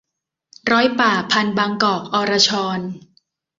[0.71, 2.79] ร้อยป่า- พันธุ์ บางกอก-อรชร